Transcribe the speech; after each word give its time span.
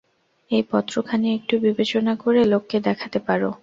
এই 0.51 0.63
পত্রখানি 0.71 1.27
একটু 1.37 1.55
বিবেচনা 1.59 2.13
করে 2.23 2.41
লোককে 2.45 2.77
দেখাতে 2.87 3.19
পার। 3.19 3.41